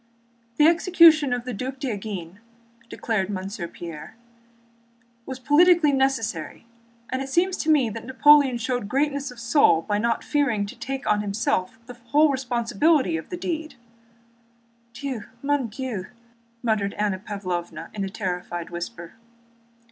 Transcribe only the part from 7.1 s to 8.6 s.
and it seems to me that Napoleon